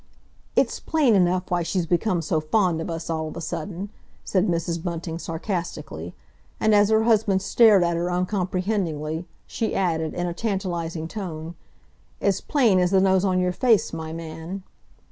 "It's 0.55 0.79
plain 0.79 1.13
enough 1.13 1.51
why 1.51 1.61
she's 1.61 1.85
become 1.85 2.23
so 2.23 2.41
fond 2.41 2.81
of 2.81 2.89
us 2.89 3.07
all 3.07 3.27
of 3.27 3.37
a 3.37 3.39
sudden," 3.41 3.91
said 4.23 4.47
Mrs. 4.47 4.81
Bunting 4.83 5.19
sarcastically. 5.19 6.15
And 6.59 6.73
as 6.73 6.89
her 6.89 7.03
husband 7.03 7.43
stared 7.43 7.83
at 7.83 7.95
her 7.97 8.09
uncomprehendingly, 8.09 9.27
she 9.45 9.75
added, 9.75 10.15
in 10.15 10.25
a 10.25 10.33
tantalising 10.33 11.07
tone, 11.07 11.53
"as 12.19 12.41
plain 12.41 12.79
as 12.79 12.89
the 12.89 12.99
nose 12.99 13.23
on 13.23 13.39
your 13.39 13.51
face, 13.53 13.93
my 13.93 14.11
man." 14.11 14.63